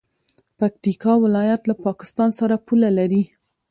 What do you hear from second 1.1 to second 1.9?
ولایت له